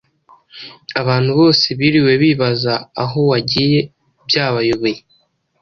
Abantu 1.01 1.31
bose 1.39 1.65
biriwe 1.79 2.11
bibaza 2.23 2.73
aho 3.03 3.19
wagiye 3.31 3.79
byabayobeye. 4.27 4.99